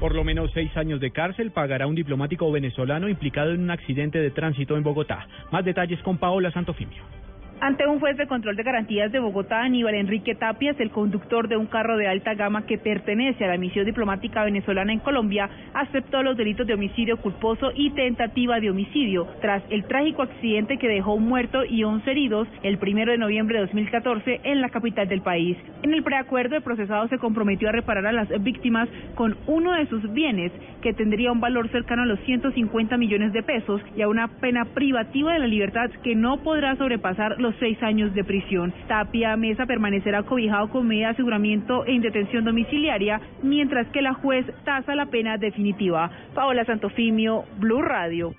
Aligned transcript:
Por 0.00 0.14
lo 0.14 0.22
menos 0.22 0.52
seis 0.52 0.76
años 0.76 1.00
de 1.00 1.10
cárcel 1.10 1.50
pagará 1.50 1.88
un 1.88 1.96
diplomático 1.96 2.50
venezolano 2.52 3.08
implicado 3.08 3.50
en 3.50 3.62
un 3.62 3.70
accidente 3.70 4.20
de 4.20 4.30
tránsito 4.30 4.76
en 4.76 4.84
Bogotá. 4.84 5.26
Más 5.50 5.64
detalles 5.64 6.00
con 6.02 6.18
Paola 6.18 6.52
Santofimio. 6.52 7.17
Ante 7.60 7.88
un 7.88 7.98
juez 7.98 8.16
de 8.16 8.28
control 8.28 8.54
de 8.54 8.62
garantías 8.62 9.10
de 9.10 9.18
Bogotá, 9.18 9.62
Aníbal 9.62 9.96
Enrique 9.96 10.36
Tapias, 10.36 10.78
el 10.78 10.92
conductor 10.92 11.48
de 11.48 11.56
un 11.56 11.66
carro 11.66 11.96
de 11.96 12.06
alta 12.06 12.34
gama 12.34 12.64
que 12.66 12.78
pertenece 12.78 13.44
a 13.44 13.48
la 13.48 13.58
misión 13.58 13.84
diplomática 13.84 14.44
venezolana 14.44 14.92
en 14.92 15.00
Colombia, 15.00 15.50
aceptó 15.74 16.22
los 16.22 16.36
delitos 16.36 16.68
de 16.68 16.74
homicidio 16.74 17.16
culposo 17.16 17.72
y 17.74 17.90
tentativa 17.90 18.60
de 18.60 18.70
homicidio 18.70 19.26
tras 19.40 19.64
el 19.70 19.84
trágico 19.86 20.22
accidente 20.22 20.78
que 20.78 20.86
dejó 20.86 21.14
un 21.14 21.26
muerto 21.26 21.64
y 21.64 21.82
11 21.82 22.08
heridos 22.08 22.46
el 22.62 22.78
primero 22.78 23.10
de 23.10 23.18
noviembre 23.18 23.56
de 23.56 23.62
2014 23.62 24.40
en 24.44 24.60
la 24.60 24.68
capital 24.68 25.08
del 25.08 25.22
país. 25.22 25.56
En 25.82 25.92
el 25.92 26.04
preacuerdo, 26.04 26.54
el 26.54 26.62
procesado 26.62 27.08
se 27.08 27.18
comprometió 27.18 27.70
a 27.70 27.72
reparar 27.72 28.06
a 28.06 28.12
las 28.12 28.28
víctimas 28.40 28.88
con 29.16 29.36
uno 29.48 29.72
de 29.72 29.86
sus 29.86 30.12
bienes, 30.12 30.52
que 30.80 30.92
tendría 30.92 31.32
un 31.32 31.40
valor 31.40 31.68
cercano 31.70 32.02
a 32.02 32.06
los 32.06 32.20
150 32.20 32.96
millones 32.98 33.32
de 33.32 33.42
pesos, 33.42 33.80
y 33.96 34.02
a 34.02 34.08
una 34.08 34.28
pena 34.28 34.64
privativa 34.64 35.32
de 35.32 35.40
la 35.40 35.48
libertad 35.48 35.90
que 36.04 36.14
no 36.14 36.38
podrá 36.38 36.76
sobrepasar 36.76 37.40
seis 37.58 37.82
años 37.82 38.14
de 38.14 38.24
prisión. 38.24 38.72
Tapia 38.86 39.36
Mesa 39.36 39.66
permanecerá 39.66 40.22
cobijado 40.22 40.68
con 40.68 40.86
medida 40.86 41.08
de 41.08 41.12
aseguramiento 41.14 41.86
en 41.86 42.02
detención 42.02 42.44
domiciliaria, 42.44 43.20
mientras 43.42 43.86
que 43.88 44.02
la 44.02 44.14
juez 44.14 44.46
tasa 44.64 44.94
la 44.94 45.06
pena 45.06 45.36
definitiva. 45.38 46.10
Paola 46.34 46.64
Santofimio, 46.64 47.44
Blue 47.58 47.82
Radio. 47.82 48.34